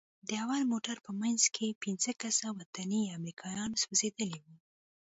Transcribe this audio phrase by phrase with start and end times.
[0.27, 4.55] د اول موټر په منځ کښې پنځه کسه وطني امريکايان سوځېدلي وو.